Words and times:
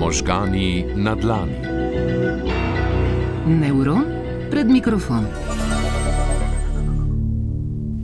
Možgani 0.00 0.84
na 0.96 1.14
dlani. 1.14 1.60
Neuron 3.46 4.04
pred 4.50 4.66
mikrofon. 4.66 5.26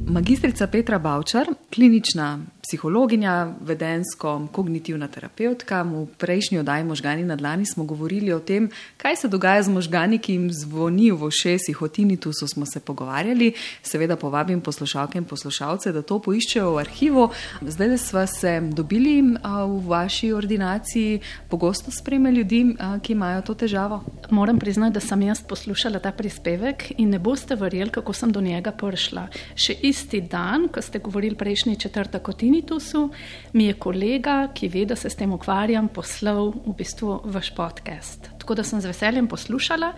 Magistrica 0.09 0.67
Petra 0.67 0.99
Bavčar, 0.99 1.47
klinična 1.75 2.39
psihologinja, 2.67 3.55
vedensko-kognitivna 3.63 5.07
terapeutka. 5.09 5.83
V 5.87 6.07
prejšnji 6.19 6.59
oddaji 6.59 6.85
možgani 6.85 7.23
na 7.25 7.37
dlani 7.37 7.67
smo 7.67 7.85
govorili 7.85 8.33
o 8.33 8.41
tem, 8.41 8.71
kaj 8.99 9.17
se 9.17 9.29
dogaja 9.29 9.63
z 9.63 9.71
možgani, 9.71 10.19
ki 10.19 10.33
jim 10.33 10.49
zvoni 10.51 11.13
v 11.15 11.31
ošesih, 11.31 11.83
o 11.83 11.89
tinitusu 11.89 12.49
smo 12.49 12.67
se 12.67 12.81
pogovarjali. 12.81 13.53
Seveda 13.83 14.17
povabim 14.17 14.61
poslušalke 14.61 15.19
in 15.19 15.25
poslušalce, 15.25 15.93
da 15.93 16.03
to 16.03 16.19
poiščejo 16.19 16.73
v 16.75 16.83
arhivu. 16.83 17.29
Zdaj, 17.63 17.89
da 17.89 17.99
smo 17.99 18.27
se 18.27 18.61
dobili 18.75 19.23
v 19.23 19.87
vaši 19.87 20.33
ordinaciji, 20.33 21.21
pogosto 21.49 21.91
spreme 21.95 22.33
ljudi, 22.33 22.75
ki 23.03 23.13
imajo 23.13 23.43
to 23.47 23.55
težavo. 23.55 24.03
Moram 24.31 24.59
priznati, 24.59 24.95
da 24.95 25.01
sem 25.01 25.23
jaz 25.23 25.45
poslušala 25.47 26.03
ta 26.03 26.11
prispevek 26.11 26.99
in 26.99 27.15
ne 27.15 27.19
boste 27.23 27.55
verjeli, 27.55 27.95
kako 27.95 28.13
sem 28.13 28.33
do 28.33 28.41
njega 28.41 28.73
prišla. 28.75 29.29
Še 29.55 29.79
isti 29.87 30.21
dan, 30.27 30.67
ko 30.69 30.83
ste 30.83 30.99
govorili 30.99 31.39
prejšnji 31.39 31.77
četrtek 31.79 32.29
o 32.29 32.33
tinitusu, 32.33 32.56
Tinitusu, 32.57 33.11
mi 33.53 33.67
je 33.67 33.73
kolega, 33.73 34.49
ki 34.55 34.69
ve, 34.69 34.85
da 34.89 34.97
se 34.97 35.11
s 35.11 35.17
tem 35.17 35.33
ukvarjam, 35.33 35.89
poslal 35.93 36.55
v 36.65 36.73
bistvu 36.79 37.19
vaš 37.25 37.51
podcast. 37.55 38.31
Tako 38.39 38.55
da 38.55 38.65
sem 38.65 38.81
z 38.81 38.89
veseljem 38.89 39.29
poslušala. 39.29 39.93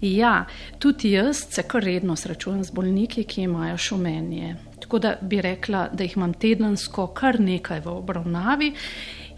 Ja, 0.00 0.44
tudi 0.78 1.10
jaz 1.16 1.40
se 1.50 1.62
kar 1.66 1.82
redno 1.82 2.16
srečujem 2.16 2.62
z 2.64 2.70
bolniki, 2.70 3.24
ki 3.24 3.48
imajo 3.48 3.76
šumenje. 3.76 4.54
Tako 4.80 4.98
da 4.98 5.16
bi 5.20 5.40
rekla, 5.42 5.88
da 5.92 6.04
jih 6.06 6.16
imam 6.16 6.34
tedensko 6.34 7.08
kar 7.16 7.40
nekaj 7.40 7.82
v 7.82 7.96
obravnavi. 7.96 8.72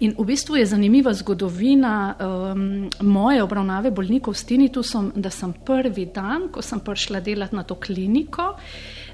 In 0.05 0.13
v 0.19 0.29
bistvu 0.29 0.61
je 0.61 0.67
zanimiva 0.67 1.15
zgodovina 1.15 1.95
um, 2.21 2.91
moje 3.01 3.43
obravnave 3.43 3.91
bolnikov 3.91 4.37
s 4.37 4.45
tinitusom, 4.45 5.13
da 5.17 5.31
sem 5.31 5.57
prvi 5.65 6.11
dan, 6.15 6.51
ko 6.53 6.63
sem 6.63 6.85
prišla 6.85 7.25
delati 7.25 7.57
na 7.57 7.65
to 7.65 7.81
kliniko, 7.81 8.53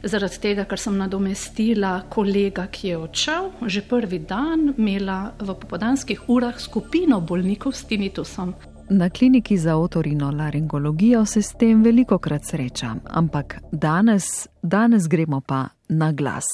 zaradi 0.04 0.40
tega, 0.40 0.64
ker 0.68 0.80
sem 0.80 0.96
nadomestila 0.98 1.94
kolega, 2.12 2.66
ki 2.70 2.88
je 2.88 3.00
odšel, 3.00 3.50
že 3.66 3.82
prvi 3.88 4.20
dan 4.28 4.72
imela 4.76 5.34
v 5.40 5.56
popodanskih 5.56 6.28
urah 6.28 6.60
skupino 6.60 7.20
bolnikov 7.20 7.74
s 7.74 7.84
tinitusom. 7.88 8.54
Na 8.90 9.08
kliniki 9.10 9.56
za 9.56 9.76
otorino 9.76 10.30
laringologijo 10.30 11.24
se 11.26 11.42
s 11.42 11.54
tem 11.58 11.82
veliko 11.82 12.18
krat 12.18 12.44
srečam, 12.44 13.00
ampak 13.04 13.56
danes, 13.72 14.48
danes 14.62 15.08
gremo 15.08 15.40
pa 15.40 15.68
na 15.88 16.12
glas. 16.12 16.44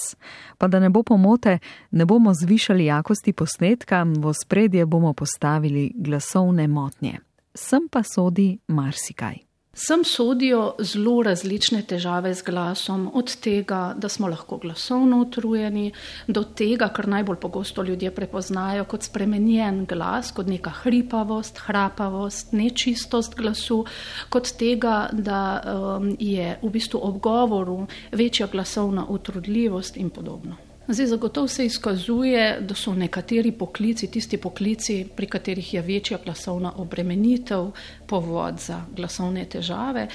Pa 0.59 0.69
da 0.69 0.81
ne 0.81 0.91
bo 0.91 1.03
pomote, 1.03 1.59
ne 1.91 2.07
bomo 2.07 2.35
zvišali 2.35 2.85
jakosti 2.85 3.33
posnetka, 3.33 4.03
v 4.03 4.33
spredje 4.45 4.87
bomo 4.87 5.13
postavili 5.13 5.93
glasovne 5.97 6.69
motnje. 6.69 7.19
Sem 7.55 7.89
pa 7.91 8.03
sodi 8.03 8.59
marsikaj. 8.69 9.50
Sem 9.73 10.01
sodijo 10.05 10.75
zelo 10.83 11.23
različne 11.23 11.85
težave 11.87 12.33
z 12.35 12.43
glasom, 12.43 13.05
od 13.15 13.31
tega, 13.39 13.95
da 13.97 14.09
smo 14.09 14.27
lahko 14.29 14.57
glasovno 14.59 15.21
utrujeni, 15.23 15.93
do 16.27 16.43
tega, 16.43 16.89
kar 16.89 17.07
najbolj 17.09 17.37
pogosto 17.37 17.83
ljudje 17.83 18.11
prepoznajo 18.11 18.85
kot 18.85 19.07
spremenjen 19.07 19.85
glas, 19.87 20.33
kot 20.35 20.51
neka 20.51 20.71
hripavost, 20.83 21.61
hrapavost, 21.67 22.51
nečistost 22.53 23.37
glasu, 23.39 23.85
kot 24.29 24.51
tega, 24.59 25.09
da 25.13 25.63
um, 25.63 26.11
je 26.19 26.57
v 26.63 26.71
bistvu 26.71 27.01
ob 27.03 27.21
govoru 27.23 27.87
večja 28.13 28.51
glasovna 28.51 29.07
utrudljivost 29.07 29.97
in 29.97 30.11
podobno. 30.11 30.70
Zdaj, 30.93 31.07
zagotovo 31.07 31.49
se 31.49 31.67
izkazuje, 31.67 32.61
da 32.61 32.75
so 32.75 32.95
nekateri 32.95 33.53
poklici, 33.53 34.11
tisti 34.11 34.37
poklici, 34.37 35.07
pri 35.17 35.27
katerih 35.27 35.75
je 35.75 35.83
večja 35.83 36.19
glasovna 36.25 36.73
obremenitev, 36.77 37.71
povod 38.07 38.59
za 38.59 38.83
glasovne 38.97 39.45
težave. 39.45 40.09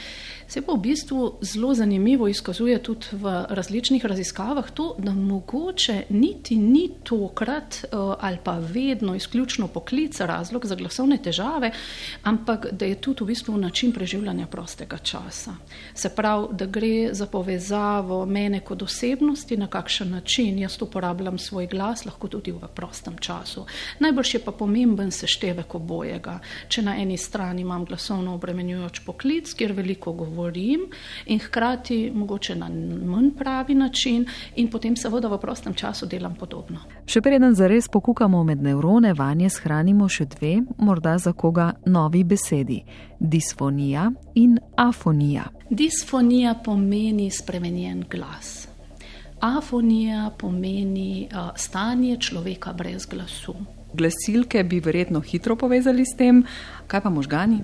Se 0.48 0.62
pa 0.62 0.74
v 0.74 0.82
bistvu 0.84 1.38
zelo 1.42 1.74
zanimivo 1.74 2.28
izkazuje 2.28 2.84
tudi 2.84 3.08
v 3.12 3.46
različnih 3.50 4.06
raziskavah 4.06 4.72
to, 4.72 4.96
da 5.00 5.14
mogoče 5.14 6.04
niti 6.10 6.58
ni 6.58 6.90
tokrat 7.04 7.76
eh, 7.84 7.88
ali 8.20 8.38
pa 8.44 8.58
vedno 8.60 9.16
izključno 9.16 9.68
poklic 9.68 10.20
razlog 10.20 10.66
za 10.66 10.76
glasovne 10.76 11.18
težave, 11.18 11.72
ampak 12.24 12.68
da 12.72 12.86
je 12.86 13.00
tudi 13.02 13.24
v 13.24 13.28
bistvu 13.28 13.58
način 13.58 13.92
preživljanja 13.92 14.48
prostega 14.48 14.98
časa. 14.98 15.56
Se 15.94 16.10
pravi, 16.10 16.48
da 16.52 16.66
gre 16.66 17.14
za 17.14 17.26
povezavo 17.26 18.26
mene 18.26 18.60
kot 18.60 18.82
osebnosti, 18.82 19.58
na 19.58 19.68
kakšen 19.68 20.12
način 20.12 20.65
jaz 20.66 20.82
uporabljam 20.82 21.38
svoj 21.38 21.68
glas, 21.72 22.06
lahko 22.06 22.28
tudi 22.28 22.52
v 22.52 22.68
prostem 22.76 23.18
času. 23.22 23.66
Najbrž 24.00 24.34
je 24.34 24.42
pa 24.44 24.52
pomemben 24.52 25.12
seštevek 25.12 25.76
obojega. 25.76 26.40
Če 26.68 26.82
na 26.86 26.98
eni 27.02 27.18
strani 27.18 27.62
imam 27.62 27.86
glasovno 27.86 28.36
obremenjujoč 28.36 29.02
poklic, 29.06 29.54
kjer 29.54 29.74
veliko 29.78 30.14
govorim 30.14 30.88
in 31.26 31.40
hkrati 31.40 32.12
mogoče 32.14 32.56
na 32.56 32.70
manj 32.70 33.32
pravi 33.38 33.76
način 33.76 34.26
in 34.56 34.70
potem 34.72 34.96
seveda 34.96 35.30
v 35.32 35.40
prostem 35.42 35.74
času 35.74 36.06
delam 36.06 36.36
podobno. 36.36 36.84
Še 37.06 37.22
preden 37.22 37.56
zares 37.56 37.90
pokukamo 37.92 38.44
med 38.44 38.64
nevrone, 38.64 39.14
vanje 39.14 39.50
shranimo 39.50 40.10
še 40.10 40.26
dve, 40.36 40.56
morda 40.78 41.18
za 41.18 41.34
koga 41.34 41.72
novi 41.86 42.24
besedi: 42.24 42.82
disfonija 43.20 44.12
in 44.36 44.60
afonija. 44.78 45.50
Disfonija 45.70 46.56
pomeni 46.66 47.32
spremenjen 47.32 48.06
glas. 48.10 48.75
Afonija 49.46 50.32
pomeni 50.38 51.28
uh, 51.30 51.52
stanje 51.56 52.18
človeka 52.20 52.74
brez 52.74 53.06
glasu. 53.06 53.54
Glasilke 53.94 54.64
bi 54.64 54.80
verjetno 54.80 55.20
hitro 55.22 55.56
povezali 55.56 56.02
s 56.02 56.18
tem, 56.18 56.42
kaj 56.88 57.02
pa 57.02 57.10
možgani. 57.14 57.60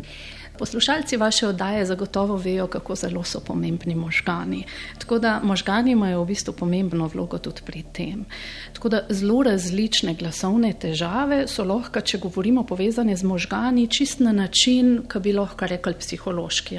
Poslušalci 0.62 1.18
vaše 1.18 1.48
oddaje 1.48 1.86
zagotovo 1.86 2.36
vejo, 2.38 2.68
kako 2.68 2.96
zelo 2.96 3.24
so 3.24 3.40
pomembni 3.40 3.96
možgani. 3.96 4.64
Tako 5.00 5.20
da 5.20 5.40
možgani 5.44 5.92
imajo 5.92 6.22
v 6.22 6.26
bistvu 6.26 6.54
pomembno 6.54 7.08
vlogo 7.08 7.38
tudi 7.38 7.62
pri 7.66 7.84
tem. 7.94 8.26
Tako 8.74 8.90
da 8.90 9.00
zelo 9.10 9.42
različne 9.44 10.14
glasovne 10.14 10.74
težave 10.74 11.48
so 11.48 11.64
lahko, 11.64 12.02
če 12.02 12.20
govorimo 12.22 12.62
povezane 12.64 13.16
z 13.18 13.24
možgani, 13.24 13.88
čist 13.88 14.20
na 14.20 14.32
način, 14.32 15.00
ki 15.10 15.20
bi 15.20 15.34
lahko 15.34 15.66
rekli 15.66 15.96
psihološki. 15.98 16.78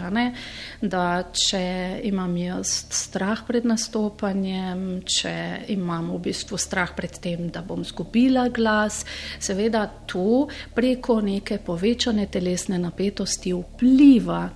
Da 0.81 1.25
če 1.35 1.65
imam 2.07 2.37
jaz 2.37 2.77
strah 2.95 3.43
pred 3.49 3.67
nastopanjem, 3.67 5.03
če 5.11 5.35
imam 5.75 6.15
v 6.15 6.21
bistvu 6.31 6.55
strah 6.59 6.95
pred 6.95 7.19
tem, 7.19 7.51
da 7.51 7.67
bom 7.67 7.83
zgubila 7.83 8.47
glas, 8.49 9.03
seveda 9.43 9.89
to 10.07 10.47
preko 10.75 11.19
neke 11.21 11.59
povečane 11.59 12.31
telesne 12.31 12.79
napetosti 12.79 13.51
vpliva 13.51 13.72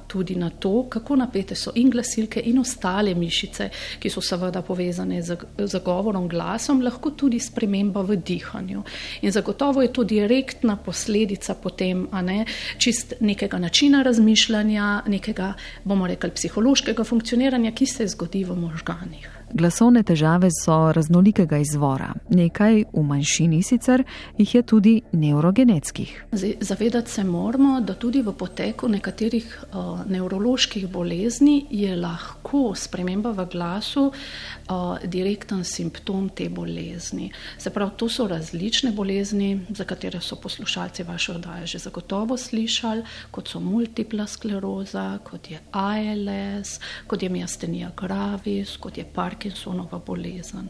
tudi 0.06 0.36
na 0.36 0.50
to, 0.50 0.86
kako 0.88 1.16
napete 1.16 1.54
so 1.54 1.72
in 1.74 1.90
glasilke, 1.90 2.40
in 2.40 2.58
ostale 2.58 3.14
mišice, 3.14 3.70
ki 3.98 4.10
so 4.10 4.20
seveda 4.20 4.62
povezane 4.62 5.22
z, 5.22 5.36
z 5.58 5.80
govorom, 5.84 6.28
glasom, 6.28 6.82
lahko 6.82 7.10
tudi 7.10 7.40
sprememba 7.40 8.02
v 8.02 8.16
dihanju. 8.16 8.82
In 9.22 9.32
zagotovo 9.32 9.82
je 9.82 9.92
to 9.92 10.04
direktna 10.04 10.76
posledica 10.76 11.54
potem, 11.54 12.06
a 12.12 12.22
ne 12.22 12.44
čist 12.78 13.14
nekega 13.20 13.58
načina 13.58 14.02
razmišljanja, 14.02 15.02
nekega, 15.06 15.54
bomo 15.84 16.06
rekli, 16.06 16.30
psihološkega 16.30 17.04
funkcioniranja, 17.04 17.72
ki 17.72 17.86
se 17.86 18.06
zgodi 18.06 18.44
v 18.44 18.56
možganih. 18.56 19.36
Glasovne 19.52 20.02
težave 20.02 20.48
so 20.50 20.92
raznolikega 20.92 21.58
izvora. 21.62 22.10
Nekaj, 22.28 22.84
v 22.92 23.02
manjšini 23.02 23.62
sicer, 23.62 24.02
jih 24.38 24.54
je 24.54 24.62
tudi 24.62 24.94
neurogenetskih. 25.12 26.24
Zavedati 26.60 27.10
se 27.10 27.24
moramo, 27.24 27.80
da 27.80 27.94
tudi 27.94 28.22
v 28.22 28.32
poteku 28.32 28.88
nekaterih 28.96 29.46
uh, 29.46 30.00
nevroloških 30.08 30.88
bolezni 30.88 31.66
je 31.70 31.92
lahko 31.96 32.72
sprememba 32.74 33.30
v 33.36 33.46
glasu 33.52 34.06
uh, 34.08 34.98
direkten 35.04 35.64
simptom 35.64 36.28
te 36.28 36.48
bolezni. 36.48 37.30
Se 37.58 37.70
pravi, 37.70 37.96
to 37.96 38.08
so 38.08 38.26
različne 38.30 38.92
bolezni, 38.96 39.50
za 39.68 39.84
katere 39.84 40.20
so 40.20 40.38
poslušalci 40.40 41.02
vaše 41.02 41.32
oddaje 41.32 41.66
že 41.66 41.78
zagotovo 41.78 42.36
slišali, 42.36 43.04
kot 43.30 43.48
so 43.48 43.60
multipla 43.60 44.26
skleroza, 44.26 45.18
kot 45.24 45.50
je 45.50 45.60
ALS, 45.72 46.78
kot 47.06 47.22
je 47.22 47.28
miastenija 47.28 47.92
gravis, 47.96 48.76
kot 48.76 48.98
je 48.98 49.04
Parkinsonova 49.04 50.00
bolezen. 50.06 50.68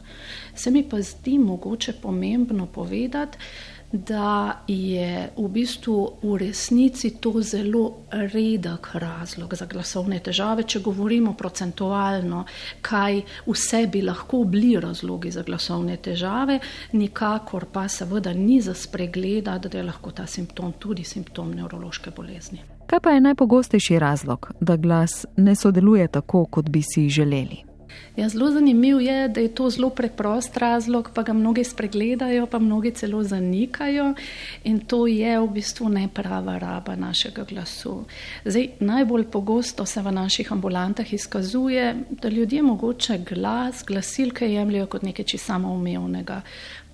Se 0.55 0.71
mi 0.71 0.83
pa 0.89 1.01
zdi 1.03 1.39
mogoče 1.39 1.93
pomembno 2.03 2.67
povedati, 2.67 3.39
da 3.93 4.63
je 4.67 5.31
v 5.37 5.49
bistvu 5.49 6.19
v 6.23 6.37
resnici 6.39 7.11
to 7.21 7.41
zelo 7.43 7.93
redek 8.11 8.89
razlog 8.95 9.55
za 9.55 9.67
glasovne 9.67 10.19
težave, 10.21 10.63
če 10.63 10.81
govorimo 10.81 11.35
procentualno, 11.35 12.45
kaj 12.83 13.21
vse 13.47 13.87
bi 13.93 14.03
lahko 14.03 14.45
bili 14.45 14.75
razlogi 14.81 15.31
za 15.31 15.43
glasovne 15.43 15.97
težave, 15.97 16.59
nikakor 16.93 17.67
pa 17.73 17.89
seveda 17.89 18.33
ni 18.33 18.61
za 18.61 18.75
spregledati, 18.75 19.69
da 19.69 19.79
je 19.79 19.85
lahko 19.85 20.11
ta 20.11 20.27
simptom 20.27 20.73
tudi 20.79 21.05
simptom 21.05 21.55
nevrološke 21.55 22.11
bolezni. 22.17 22.63
Kaj 22.87 23.01
pa 23.01 23.11
je 23.11 23.21
najpogostejši 23.21 23.99
razlog, 23.99 24.53
da 24.61 24.77
glas 24.77 25.27
ne 25.37 25.55
sodeluje 25.55 26.09
tako, 26.09 26.45
kot 26.45 26.69
bi 26.69 26.83
si 26.83 27.09
želeli? 27.09 27.66
Ja, 28.17 28.29
zelo 28.29 28.51
zanimivo 28.51 29.01
je, 29.01 29.29
da 29.29 29.41
je 29.41 29.55
to 29.55 29.71
zelo 29.71 29.91
preprost 29.91 30.57
razlog, 30.57 31.11
pa 31.15 31.23
ga 31.23 31.33
mnogi 31.33 31.65
spregledajo, 31.65 32.47
pa 32.47 32.59
mnogi 32.59 32.91
celo 32.91 33.23
zanikajo 33.23 34.15
in 34.65 34.81
to 34.81 35.07
je 35.07 35.41
v 35.41 35.49
bistvu 35.49 35.89
neprava 35.89 36.59
raba 36.59 36.97
našega 36.97 37.45
glasu. 37.45 38.05
Zdaj, 38.45 38.69
najbolj 38.81 39.25
pogosto 39.25 39.87
se 39.87 40.03
v 40.03 40.13
naših 40.13 40.53
ambulantah 40.53 41.13
izkazuje, 41.13 41.95
da 42.11 42.29
ljudje 42.29 42.63
mogoče 42.63 43.19
glas, 43.19 43.85
glasilke 43.87 44.53
jemljajo 44.53 44.87
kot 44.87 45.03
nekaj 45.03 45.25
čisto 45.25 45.47
samoumevnega 45.47 46.41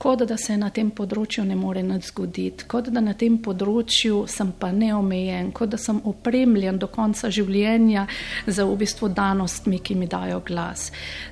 kot 0.03 0.23
da 0.27 0.35
se 0.37 0.57
na 0.59 0.67
tem 0.75 0.89
področju 0.91 1.45
ne 1.47 1.55
more 1.55 1.79
nič 1.87 2.09
zgoditi, 2.09 2.67
kot 2.67 2.89
da 2.91 2.99
na 2.99 3.13
tem 3.15 3.37
področju 3.39 4.25
sem 4.27 4.49
pa 4.59 4.73
neomejen, 4.75 5.53
kot 5.55 5.71
da 5.71 5.79
sem 5.79 6.01
opremljen 6.11 6.81
do 6.83 6.89
konca 6.91 7.31
življenja 7.31 8.09
za 8.49 8.67
v 8.67 8.75
bistvu 8.81 9.13
danostmi, 9.15 9.79
ki 9.79 9.95
mi 10.01 10.09
dajo 10.11 10.41
glas. 10.49 10.89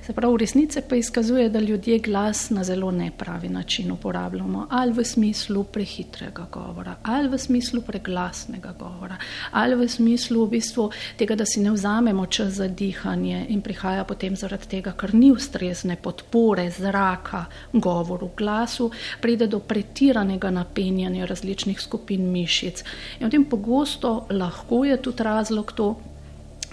Se 0.06 0.14
pravi, 0.14 0.37
v 0.37 0.43
resnici 0.44 0.82
pa 0.87 1.00
izkazuje, 1.00 1.49
da 1.50 1.58
ljudje 1.58 1.99
glas 2.06 2.44
na 2.55 2.62
zelo 2.62 2.93
nepravi 2.94 3.50
način 3.50 3.90
uporabljamo, 3.90 4.69
ali 4.70 4.94
v 4.94 5.05
smislu 5.05 5.64
prehitrega 5.75 6.46
govora, 6.55 6.94
ali 7.02 7.32
v 7.32 7.43
smislu 7.43 7.82
preglasnega 7.82 8.76
govora, 8.78 9.19
ali 9.50 9.81
v 9.82 9.90
smislu 9.90 10.46
v 10.46 10.50
bistvu 10.55 10.87
tega, 11.19 11.34
da 11.34 11.49
si 11.49 11.64
ne 11.66 11.75
vzamemo 11.75 12.28
čas 12.31 12.55
za 12.62 12.70
dihanje 12.70 13.49
in 13.50 13.66
prihaja 13.66 14.06
potem 14.06 14.38
zaradi 14.38 14.70
tega, 14.76 14.94
ker 14.94 15.11
ni 15.19 15.34
ustrezne 15.34 15.99
podpore 15.99 16.70
zraka 16.70 17.44
govoru 17.75 18.31
glas 18.38 18.59
času 18.60 18.90
pride 19.20 19.46
do 19.46 19.58
pretiranega 19.58 20.50
napenjanja 20.50 21.26
različnih 21.26 21.80
skupin 21.80 22.30
mišic. 22.32 22.84
In 23.20 23.26
v 23.26 23.30
tem 23.30 23.44
pogosto 23.44 24.26
lahko 24.30 24.84
je 24.84 24.96
tudi 25.00 25.22
razlog 25.22 25.72
to, 25.72 25.96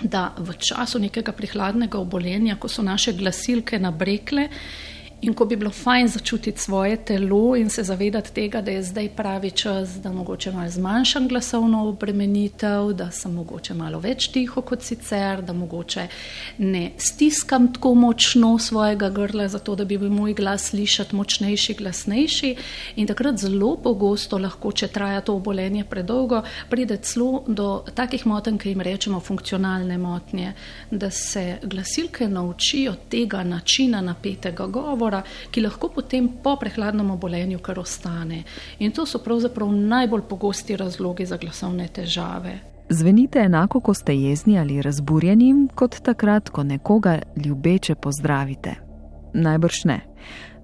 da 0.03 0.33
v 0.37 0.53
času 0.53 0.99
nekega 0.99 1.31
prihladnega 1.31 1.97
obolenja, 1.97 2.55
ko 2.55 2.67
so 2.69 2.83
naše 2.83 3.13
glasilke 3.17 3.79
nabrekle, 3.79 4.49
In 5.21 5.33
ko 5.33 5.45
bi 5.45 5.55
bilo 5.55 5.71
fajn 5.71 6.07
začutiti 6.07 6.61
svoje 6.61 6.97
telo 7.05 7.55
in 7.55 7.69
se 7.69 7.83
zavedati 7.83 8.33
tega, 8.33 8.61
da 8.61 8.71
je 8.71 8.83
zdaj 8.83 9.09
pravi 9.09 9.51
čas, 9.51 9.89
da 9.89 10.11
mogoče 10.11 10.51
malo 10.51 10.69
zmanjšam 10.69 11.27
glasovno 11.27 11.87
obremenitev, 11.89 12.91
da 12.93 13.09
sem 13.11 13.33
mogoče 13.33 13.73
malo 13.73 13.99
več 13.99 14.27
tiho 14.31 14.61
kot 14.61 14.83
sicer, 14.85 15.41
da 15.41 15.53
mogoče 15.53 16.07
ne 16.57 16.91
stiskam 16.97 17.73
tako 17.73 17.93
močno 17.95 18.59
svojega 18.59 19.09
grla, 19.09 19.47
zato 19.47 19.75
da 19.75 19.85
bi 19.85 19.97
bil 19.97 20.09
moj 20.09 20.33
glas 20.33 20.69
slišati 20.69 21.15
močnejši, 21.15 21.73
glasnejši. 21.73 22.53
In 22.95 23.07
takrat 23.07 23.41
zelo 23.41 23.73
pogosto 23.83 24.37
lahko, 24.37 24.71
če 24.71 24.87
traja 24.87 25.25
to 25.25 25.33
obolenje 25.33 25.83
predolgo, 25.89 26.43
pride 26.69 26.97
celo 27.01 27.41
do 27.47 27.81
takih 27.95 28.27
motenj, 28.29 28.61
ki 28.61 28.75
jim 28.75 28.85
rečemo 28.85 29.19
funkcionalne 29.19 29.97
motnje, 29.97 30.53
da 30.91 31.09
se 31.09 31.57
glasilke 31.63 32.29
naučijo 32.29 32.93
tega 33.09 33.43
načina 33.43 34.01
napetega 34.01 34.67
govora 34.67 35.06
govora, 35.07 35.23
ki 35.51 35.61
lahko 35.61 35.89
potem 35.89 36.27
po 36.43 36.55
prehladnem 36.59 37.11
obolenju 37.11 37.59
kar 37.59 37.79
ostane. 37.79 38.43
In 38.79 38.91
to 38.91 39.05
so 39.05 39.19
pravzaprav 39.19 39.71
najbolj 39.71 40.21
pogosti 40.29 40.75
razlogi 40.75 41.25
za 41.25 41.37
glasovne 41.37 41.87
težave. 41.87 42.59
Zvenite 42.89 43.39
enako, 43.39 43.79
ko 43.79 43.93
ste 43.93 44.15
jezni 44.15 44.59
ali 44.59 44.81
razburjeni, 44.81 45.67
kot 45.75 45.99
takrat, 46.03 46.49
ko 46.49 46.63
nekoga 46.63 47.19
ljubeče 47.35 47.95
pozdravite. 47.95 48.75
Najbrž 49.33 49.83
ne. 49.85 50.01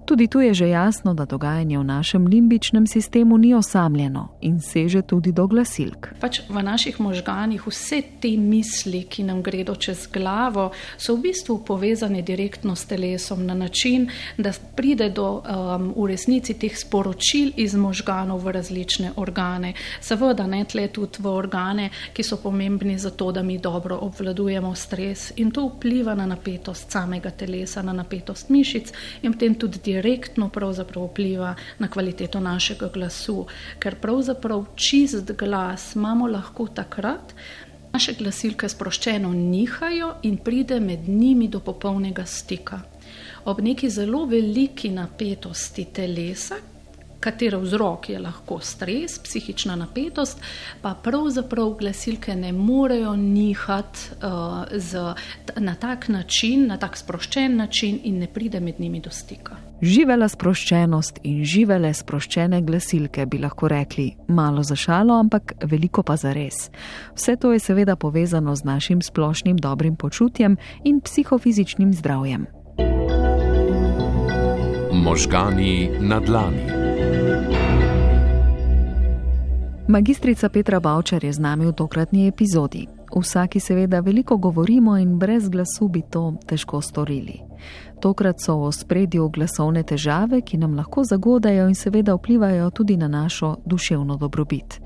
Tudi 0.04 0.28
tu 0.28 0.40
je 0.40 0.54
že 0.54 0.68
jasno, 0.68 1.14
da 1.14 1.24
dogajanje 1.24 1.78
v 1.78 1.84
našem 1.84 2.26
limbičnem 2.26 2.86
sistemu 2.86 3.38
ni 3.38 3.54
osamljeno 3.54 4.28
in 4.40 4.60
seže 4.60 5.02
tudi 5.02 5.32
do 5.32 5.46
glasilk. 5.46 6.12
Pač 6.20 6.40
v 6.48 6.62
naših 6.62 7.00
možganjih 7.00 7.64
vse 7.66 8.02
te 8.20 8.36
misli, 8.36 9.04
ki 9.08 9.24
nam 9.24 9.40
gredo 9.42 9.74
čez 9.74 10.04
glavo, 10.12 10.72
so 10.98 11.16
v 11.16 11.32
bistvu 11.32 11.64
povezane 11.64 12.20
direktno 12.22 12.76
s 12.76 12.84
telesom 12.84 13.46
na 13.46 13.54
način, 13.54 14.10
da 14.36 14.52
pride 14.76 15.08
do 15.08 15.40
um, 15.40 15.94
v 15.96 16.06
resnici 16.12 16.54
teh 16.54 16.76
sporočil 16.76 17.56
iz 17.56 17.72
možganov 17.74 18.44
v 18.44 18.52
različne 18.60 19.14
organe. 19.16 19.72
Seveda 20.00 20.44
ne 20.46 20.64
tle 20.68 20.88
tudi 20.92 21.24
v 21.24 21.32
organe, 21.32 21.88
ki 22.12 22.22
so 22.22 22.36
pomembni 22.36 22.98
za 22.98 23.10
to, 23.10 23.32
da 23.32 23.42
mi 23.42 23.56
dobro 23.58 23.96
obvladujemo 24.04 24.74
stres 24.74 25.32
in 25.36 25.50
to 25.50 25.64
vpliva 25.68 26.14
na 26.14 26.26
napetost 26.26 26.92
samega 26.92 27.30
telesa, 27.30 27.82
na 27.82 27.92
napetost 27.92 28.52
mišic 28.52 28.92
in 29.22 29.32
potem 29.32 29.54
tudi 29.54 29.93
direktno 29.94 30.50
vpliva 30.94 31.54
na 31.78 31.88
kvaliteto 31.88 32.40
našega 32.40 32.88
glasu, 32.94 33.46
ker 33.78 33.96
pravzaprav 34.00 34.66
čist 34.74 35.32
glas 35.38 35.94
imamo 35.94 36.26
lahko 36.26 36.66
takrat, 36.66 37.34
naše 37.92 38.16
glasilke 38.18 38.68
sproščeno 38.68 39.30
nihajo 39.32 40.14
in 40.22 40.36
pride 40.36 40.80
med 40.80 41.08
njimi 41.08 41.48
do 41.48 41.60
popolnega 41.60 42.26
stika. 42.26 42.80
Ob 43.44 43.60
neki 43.60 43.90
zelo 43.90 44.24
veliki 44.26 44.90
napetosti 44.90 45.84
telesa, 45.92 46.56
katere 47.24 47.58
vzrok 47.58 48.08
je 48.08 48.18
lahko 48.20 48.58
stres, 48.60 49.18
psihična 49.24 49.76
napetost, 49.80 50.40
pa 50.82 50.94
pravzaprav 50.94 51.74
glasilke 51.80 52.36
ne 52.36 52.52
morejo 52.52 53.16
nihati 53.16 53.98
uh, 54.20 55.14
na 55.56 55.74
tak 55.74 56.08
način, 56.08 56.66
na 56.66 56.76
tak 56.76 56.98
sproščen 57.00 57.56
način 57.56 58.00
in 58.04 58.18
ne 58.18 58.26
pride 58.26 58.60
med 58.60 58.80
njimi 58.80 59.00
do 59.00 59.10
stika. 59.10 59.56
Živela 59.84 60.28
sproščenost 60.28 61.18
in 61.28 61.42
živele 61.44 61.90
sproščene 61.94 62.62
glasilke 62.64 63.26
bi 63.26 63.40
lahko 63.42 63.68
rekli 63.68 64.06
malo 64.28 64.62
za 64.62 64.76
šalo, 64.76 65.18
ampak 65.20 65.56
veliko 65.64 66.02
pa 66.02 66.16
za 66.16 66.32
res. 66.32 66.70
Vse 67.16 67.36
to 67.36 67.52
je 67.52 67.60
seveda 67.60 67.96
povezano 67.96 68.54
z 68.56 68.64
našim 68.64 69.02
splošnim 69.02 69.56
dobrim 69.56 69.96
počutjem 69.96 70.56
in 70.84 71.00
psihofizičnim 71.00 71.92
zdravjem. 71.92 72.46
Možgani 75.04 75.90
na 76.00 76.20
dlani. 76.20 76.83
Magistrica 79.88 80.48
Petra 80.48 80.80
Bavčar 80.80 81.24
je 81.24 81.32
z 81.32 81.38
nami 81.38 81.66
v 81.66 81.72
tokratni 81.72 82.26
epizodi. 82.26 82.88
Vsaki 83.16 83.60
seveda 83.60 84.00
veliko 84.00 84.36
govorimo 84.36 84.96
in 84.96 85.18
brez 85.18 85.48
glasu 85.48 85.88
bi 85.88 86.02
to 86.10 86.34
težko 86.46 86.80
storili. 86.80 87.40
Tokrat 88.00 88.40
so 88.40 88.56
v 88.64 88.72
spredju 88.72 89.28
glasovne 89.28 89.82
težave, 89.82 90.40
ki 90.40 90.56
nam 90.56 90.74
lahko 90.74 91.04
zagodajo 91.04 91.68
in 91.68 91.74
seveda 91.74 92.14
vplivajo 92.14 92.70
tudi 92.70 92.96
na 92.96 93.08
našo 93.08 93.56
duševno 93.64 94.16
dobrobit. 94.16 94.80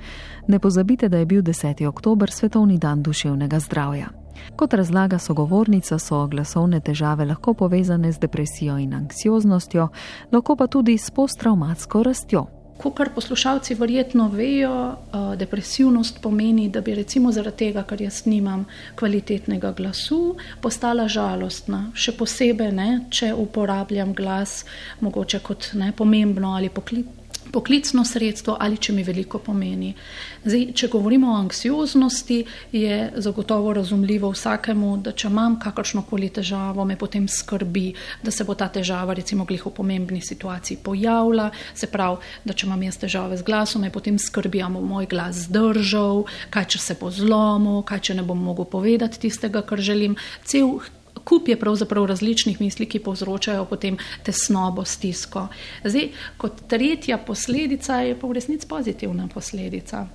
Ne 0.48 0.58
pozabite, 0.58 1.08
da 1.08 1.18
je 1.18 1.26
bil 1.26 1.42
10. 1.42 1.86
oktober 1.86 2.30
svetovni 2.30 2.78
dan 2.78 3.02
duševnega 3.02 3.60
zdravja. 3.60 4.08
Kot 4.56 4.74
razlaga 4.74 5.18
sogovornica, 5.18 5.98
so 5.98 6.26
glasovne 6.26 6.80
težave 6.80 7.24
lahko 7.24 7.54
povezane 7.54 8.12
z 8.12 8.18
depresijo 8.18 8.78
in 8.78 8.94
anksioznostjo, 8.94 9.88
lahko 10.32 10.56
pa 10.56 10.66
tudi 10.66 10.98
s 10.98 11.10
posttraumatsko 11.10 12.02
rastjo. 12.02 12.57
Kar 12.78 13.10
poslušalci 13.14 13.74
verjetno 13.74 14.28
vejo, 14.28 14.92
eh, 14.92 15.36
depresivnost 15.36 16.22
pomeni, 16.22 16.68
da 16.68 16.80
bi 16.80 16.94
recimo 16.94 17.32
zaradi 17.32 17.56
tega, 17.56 17.82
ker 17.82 18.02
jaz 18.02 18.22
nimam 18.26 18.66
kvalitetnega 18.94 19.72
glasu, 19.72 20.36
postala 20.60 21.08
žalostna. 21.08 21.90
Še 21.94 22.12
posebej, 22.12 22.72
ne, 22.72 22.90
če 23.10 23.34
uporabljam 23.34 24.14
glas, 24.14 24.64
mogoče 25.00 25.40
kot 25.42 25.70
ne 25.74 25.92
pomembno 25.92 26.54
ali 26.54 26.68
poklic 26.68 27.06
poklicno 27.52 28.04
sredstvo 28.04 28.56
ali 28.60 28.76
če 28.76 28.92
mi 28.92 29.02
veliko 29.02 29.38
pomeni. 29.38 29.94
Zdaj, 30.44 30.64
če 30.74 30.88
govorimo 30.88 31.32
o 31.32 31.36
anksioznosti, 31.38 32.38
je 32.72 32.98
zagotovo 33.16 33.72
razumljivo 33.72 34.30
vsakemu, 34.32 34.96
da 35.02 35.12
če 35.12 35.28
imam 35.28 35.58
kakršno 35.60 36.04
koli 36.08 36.28
težavo, 36.34 36.84
me 36.84 36.96
potem 36.96 37.28
skrbi, 37.28 37.92
da 38.22 38.30
se 38.30 38.44
bo 38.44 38.54
ta 38.54 38.68
težava 38.72 39.14
recimo 39.14 39.44
glih 39.44 39.66
v 39.66 39.74
pomembni 39.74 40.20
situaciji 40.22 40.78
pojavila. 40.84 41.50
Se 41.74 41.90
pravi, 41.90 42.22
da 42.44 42.54
če 42.54 42.66
imam 42.66 42.82
jaz 42.82 43.00
težave 43.02 43.36
z 43.36 43.46
glasom, 43.46 43.82
me 43.82 43.92
potem 43.92 44.18
skrbi, 44.18 44.62
ali 44.62 44.78
bo 44.78 44.84
moj 44.84 45.08
glas 45.10 45.46
zdržal, 45.48 46.24
kaj 46.54 46.70
če 46.74 46.84
se 46.84 46.98
bo 47.00 47.10
zlomil, 47.10 47.82
kaj 47.88 48.08
če 48.10 48.20
ne 48.20 48.26
bom 48.26 48.38
mogel 48.38 48.68
povedati 48.68 49.20
tistega, 49.26 49.62
kar 49.62 49.82
želim. 49.82 50.16
Cel 50.44 50.78
kup 51.28 51.48
je 51.48 51.56
pravzaprav 51.60 52.06
različnih 52.08 52.60
misli, 52.60 52.86
ki 52.88 53.02
povzročajo 53.04 53.64
potem 53.68 53.98
tesnobo, 54.24 54.84
stisko. 54.84 55.48
Zdaj, 55.84 56.08
kot 56.40 56.62
tretja 56.68 57.18
posledica 57.18 58.00
je 58.00 58.16
pa 58.18 58.26
v 58.26 58.38
resnici 58.40 58.68
pozitivna 58.68 59.28
posledica. 59.34 60.06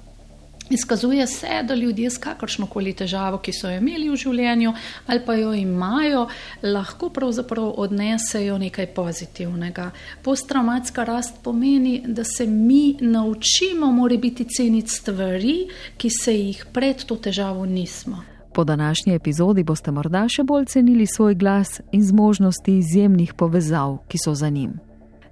Izkazuje 0.70 1.27
se, 1.27 1.48
da 1.63 1.75
ljudje 1.75 2.10
s 2.10 2.17
kakršno 2.17 2.65
koli 2.65 2.93
težavo, 2.93 3.38
ki 3.38 3.53
so 3.53 3.70
jo 3.70 3.77
imeli 3.77 4.08
v 4.10 4.15
življenju 4.15 4.72
ali 5.12 5.22
pa 5.25 5.36
jo 5.36 5.51
imajo, 5.53 6.24
lahko 6.63 7.10
pravzaprav 7.13 7.75
odnesejo 7.84 8.58
nekaj 8.58 8.88
pozitivnega. 8.96 9.91
Posttraumatska 10.24 11.03
rast 11.03 11.43
pomeni, 11.43 12.01
da 12.08 12.24
se 12.24 12.48
mi 12.48 12.96
naučimo, 13.01 13.91
mora 13.91 14.17
biti 14.17 14.48
ceniti 14.50 14.89
stvari, 14.89 15.58
ki 15.98 16.10
se 16.10 16.38
jih 16.39 16.65
pred 16.74 17.05
to 17.05 17.15
težavo 17.15 17.65
nismo. 17.65 18.32
Po 18.55 18.63
današnji 18.63 19.15
epizodi 19.15 19.63
boste 19.63 19.91
morda 19.91 20.27
še 20.29 20.43
bolj 20.43 20.65
cenili 20.65 21.05
svoj 21.05 21.36
glas 21.36 21.81
in 21.91 22.03
zmožnosti 22.03 22.77
izjemnih 22.77 23.33
povezav, 23.33 23.98
ki 24.07 24.17
so 24.17 24.33
za 24.33 24.50
njim. 24.50 24.74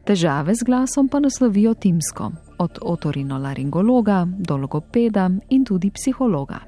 Težave 0.05 0.55
z 0.55 0.65
glasom 0.65 1.07
pa 1.07 1.19
naslovijo 1.19 1.73
timsko, 1.73 2.31
od 2.57 2.79
otorinolaringologa 2.81 4.27
do 4.37 4.57
logopeda 4.57 5.29
in 5.49 5.65
tudi 5.65 5.91
psihologa. 5.91 6.59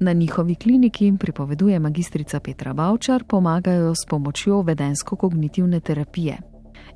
Na 0.00 0.12
njihovi 0.12 0.54
kliniki, 0.54 1.12
pripoveduje 1.20 1.78
magistrica 1.78 2.40
Petra 2.40 2.72
Bavčar, 2.72 3.24
pomagajo 3.24 3.94
s 3.94 4.06
pomočjo 4.08 4.62
vedensko-kognitivne 4.62 5.80
terapije. 5.80 6.38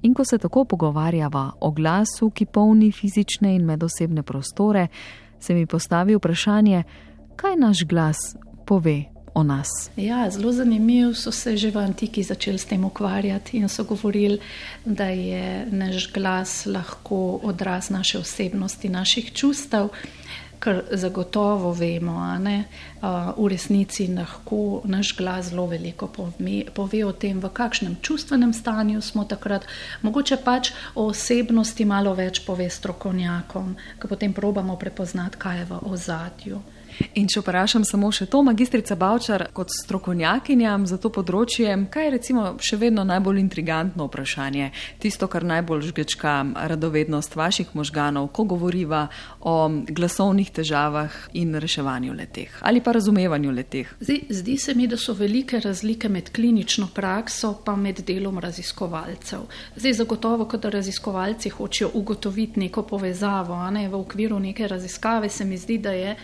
In 0.02 0.14
ko 0.14 0.24
se 0.24 0.38
tako 0.38 0.64
pogovarjava 0.64 1.50
o 1.60 1.70
glasu, 1.70 2.30
ki 2.30 2.46
polni 2.46 2.90
fizične 2.92 3.54
in 3.54 3.64
medosebne 3.64 4.22
prostore, 4.22 4.88
se 5.38 5.54
mi 5.54 5.66
postavi 5.66 6.16
vprašanje, 6.16 6.82
kaj 7.36 7.56
naš 7.56 7.84
glas 7.84 8.36
pove 8.66 9.04
o 9.36 9.42
nas. 9.42 9.90
Ja, 9.96 10.30
zelo 10.30 10.52
zanimivo 10.52 11.14
so 11.14 11.32
se 11.32 11.56
že 11.56 11.70
v 11.70 11.76
antiki 11.76 12.22
začeli 12.22 12.58
s 12.58 12.64
tem 12.64 12.84
ukvarjati 12.84 13.56
in 13.56 13.68
so 13.68 13.84
govorili, 13.84 14.38
da 14.84 15.04
je 15.04 15.66
naš 15.70 16.12
glas 16.12 16.66
lahko 16.66 17.40
odraz 17.42 17.90
naše 17.90 18.18
osebnosti, 18.18 18.88
naših 18.88 19.32
čustev. 19.32 19.88
Kar 20.58 20.82
zagotovo 20.90 21.72
vemo, 21.72 22.16
da 22.40 23.34
v 23.36 23.48
resnici 23.48 24.06
lahko 24.08 24.80
naš 24.84 25.12
glas 25.16 25.50
zelo 25.50 25.66
veliko 25.66 26.06
pove, 26.08 26.64
pove 26.74 27.04
o 27.04 27.12
tem, 27.12 27.40
v 27.40 27.48
kakšnem 27.52 27.96
čustvenem 28.02 28.52
stanju 28.52 29.02
smo 29.02 29.24
takrat, 29.24 29.66
mogoče 30.02 30.36
pač 30.44 30.72
o 30.94 31.10
osebnosti 31.12 31.84
malo 31.84 32.14
več 32.14 32.40
pove 32.40 32.70
strokovnjakom, 32.70 33.76
ki 34.00 34.08
potem 34.08 34.32
probamo 34.32 34.76
prepoznati, 34.76 35.36
kaj 35.36 35.58
je 35.58 35.64
v 35.64 35.80
ozadju. 35.92 36.62
In 37.16 37.28
če 37.28 37.40
vprašam 37.40 37.84
samo 37.84 38.10
še 38.12 38.26
to, 38.30 38.42
magistrica 38.46 38.96
Bavčar, 38.96 39.48
kot 39.56 39.72
strokovnjakinjam 39.72 40.86
za 40.88 40.98
to 41.00 41.10
področje, 41.12 41.72
kaj 41.92 42.04
je 42.08 42.14
recimo 42.14 42.44
še 42.62 42.78
vedno 42.80 43.04
najbolj 43.08 43.40
intrigantno 43.40 44.08
vprašanje, 44.08 44.70
tisto, 45.02 45.28
kar 45.28 45.44
najbolj 45.46 45.90
žgečka 45.90 46.34
radovednost 46.72 47.36
vaših 47.36 47.74
možganov, 47.78 48.30
ko 48.36 48.46
govoriva 48.48 49.06
o 49.40 49.56
glasovnih 49.88 50.52
težavah 50.60 51.14
in 51.34 51.54
reševanju 51.60 52.14
leteh 52.16 52.60
ali 52.66 52.80
pa 52.80 52.92
razumevanju 52.92 53.52
leteh? 53.52 53.92
Zdi, 54.00 54.18
zdi 54.30 54.56
se 54.58 54.74
mi, 54.74 54.86
da 54.86 54.96
so 54.96 55.14
velike 55.14 55.60
razlike 55.60 56.08
med 56.08 56.30
klinično 56.32 56.88
prakso 56.94 57.54
pa 57.64 57.76
med 57.76 58.02
delom 58.06 58.38
raziskovalcev. 58.38 59.46
Zdaj, 59.76 59.92
zagotovo, 60.02 60.48
da 60.56 60.70
raziskovalci 60.70 61.50
hočejo 61.50 61.90
ugotoviti 61.94 62.60
neko 62.60 62.82
povezavo, 62.82 63.58
ne, 63.70 63.88
v 63.88 63.94
okviru 63.94 64.38
neke 64.38 64.68
raziskave, 64.68 65.28
se 65.28 65.44
mi 65.44 65.58
zdi, 65.58 65.78
da 65.78 65.92
je 65.92 66.16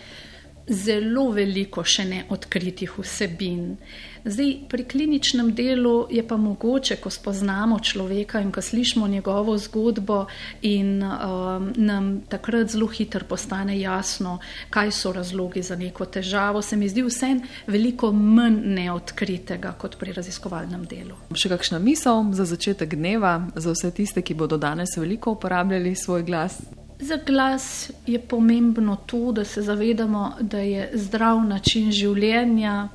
zelo 0.67 1.29
veliko 1.31 1.83
še 1.83 2.05
neodkritih 2.07 2.97
vsebin. 2.97 3.75
Zdaj, 4.23 4.51
pri 4.71 4.83
kliničnem 4.87 5.49
delu 5.51 6.07
je 6.11 6.23
pa 6.27 6.37
mogoče, 6.39 6.95
ko 7.03 7.09
spoznamo 7.11 7.79
človeka 7.79 8.39
in 8.39 8.51
ko 8.55 8.61
slišimo 8.61 9.07
njegovo 9.07 9.57
zgodbo, 9.57 10.25
in 10.61 11.03
um, 11.03 11.73
nam 11.75 12.21
takrat 12.29 12.71
zelo 12.71 12.87
hitro 12.87 13.25
postane 13.27 13.75
jasno, 13.79 14.37
kaj 14.69 14.91
so 14.91 15.11
razlogi 15.11 15.61
za 15.61 15.75
neko 15.75 16.05
težavo. 16.05 16.61
Se 16.61 16.77
mi 16.77 16.89
zdi 16.89 17.03
vse 17.03 17.33
veliko 17.67 18.11
manj 18.11 18.61
neodkritega 18.63 19.73
kot 19.79 19.97
pri 19.99 20.15
raziskovalnem 20.15 20.85
delu. 20.87 21.19
Še 21.35 21.51
kakšna 21.51 21.81
misel 21.83 22.31
za 22.31 22.47
začetek 22.47 22.95
dneva, 22.95 23.49
za 23.55 23.75
vse 23.75 23.91
tiste, 23.91 24.23
ki 24.23 24.39
bodo 24.39 24.57
danes 24.57 24.95
veliko 24.97 25.35
uporabljali 25.35 25.95
svoj 25.95 26.23
glas? 26.23 26.61
Za 27.03 27.17
glas 27.27 27.91
je 28.07 28.19
pomembno 28.19 28.95
to, 28.95 29.31
da 29.31 29.43
se 29.45 29.61
zavedamo, 29.61 30.31
da 30.39 30.59
je 30.59 30.89
zdrav 30.93 31.43
način 31.43 31.91
življenja 31.91 32.87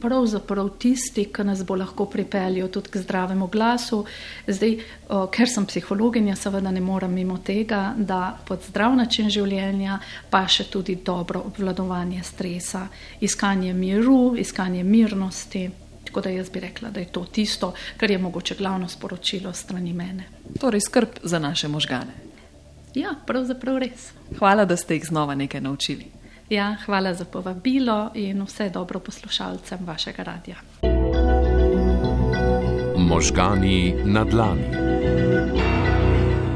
pravzaprav 0.00 0.68
tisti, 0.78 1.24
ki 1.32 1.44
nas 1.44 1.62
bo 1.64 1.76
lahko 1.78 2.04
pripeljal 2.10 2.68
tudi 2.68 2.90
k 2.90 3.00
zdravemu 3.00 3.46
glasu. 3.46 4.02
Zdaj, 4.46 4.74
ker 5.32 5.48
sem 5.48 5.66
psihologinja, 5.66 6.34
seveda 6.36 6.70
ne 6.70 6.80
morem 6.80 7.14
mimo 7.14 7.38
tega, 7.38 7.94
da 7.96 8.34
pod 8.48 8.66
zdrav 8.68 8.96
način 8.98 9.30
življenja 9.30 10.00
pa 10.30 10.42
še 10.48 10.66
tudi 10.68 10.98
dobro 11.06 11.40
obvladovanje 11.52 12.20
stresa, 12.26 12.82
iskanje 13.20 13.72
miru, 13.72 14.34
iskanje 14.36 14.82
mirnosti. 14.84 15.70
Tako 16.04 16.20
da 16.20 16.34
jaz 16.34 16.50
bi 16.50 16.60
rekla, 16.66 16.90
da 16.90 17.00
je 17.00 17.08
to 17.14 17.24
tisto, 17.32 17.72
kar 17.96 18.10
je 18.10 18.18
mogoče 18.18 18.58
glavno 18.58 18.90
sporočilo 18.92 19.54
strani 19.56 19.96
mene. 19.96 20.28
Torej, 20.60 20.84
skrb 20.90 21.22
za 21.22 21.38
naše 21.38 21.72
možgane. 21.72 22.31
Ja, 22.94 23.14
pravzaprav 23.26 23.78
res. 23.78 24.12
Hvala, 24.38 24.64
da 24.64 24.76
ste 24.76 24.94
jih 24.94 25.06
znova 25.06 25.34
nekaj 25.34 25.60
naučili. 25.60 26.06
Ja, 26.50 26.76
hvala 26.84 27.14
za 27.14 27.24
povabilo 27.24 28.10
in 28.14 28.42
vse 28.42 28.68
dobro 28.68 29.00
poslušalcem 29.00 29.78
vašega 29.86 30.22
radia. 30.22 30.56
Možgani 32.96 33.94
na 34.04 34.24
dlani. 34.24 34.68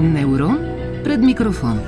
Neuron 0.00 0.58
pred 1.04 1.22
mikrofon. 1.22 1.80